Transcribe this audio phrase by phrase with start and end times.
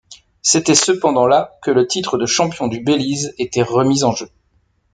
[0.41, 4.27] C'était cependant la que le titre de champion du Belize était remis en jeu.